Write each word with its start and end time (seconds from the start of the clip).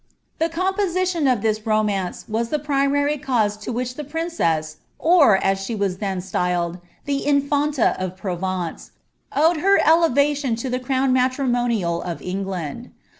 * 0.21 0.39
The 0.39 0.49
composition 0.49 1.27
of 1.27 1.43
this 1.43 1.63
romance 1.67 2.25
was 2.27 2.49
the 2.49 2.57
primary 2.57 3.19
ciuse 3.19 3.61
to 3.61 3.71
which 3.71 3.93
the 3.93 4.03
princess, 4.03 4.77
or 4.97 5.37
(as 5.43 5.59
she 5.63 5.75
was 5.75 5.99
then 5.99 6.21
styled^ 6.21 6.81
the 7.05 7.23
infanta 7.23 7.95
of 8.03 8.17
Provence, 8.17 8.93
owed 9.31 9.57
her 9.57 9.77
elevation 9.85 10.55
to 10.55 10.71
the 10.71 10.79
crown 10.79 11.13
matrimonial 11.13 12.01
of 12.01 12.19
England. 12.19 12.89